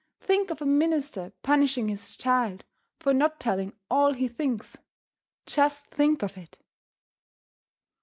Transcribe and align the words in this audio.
Think 0.19 0.49
of 0.49 0.63
a 0.63 0.65
minister 0.65 1.31
punishing 1.43 1.87
his 1.87 2.15
child 2.17 2.63
for 2.99 3.13
not 3.13 3.39
telling 3.39 3.73
all 3.87 4.13
he 4.13 4.27
thinks! 4.27 4.75
Just 5.45 5.89
think 5.91 6.23
of 6.23 6.39
it! 6.39 6.57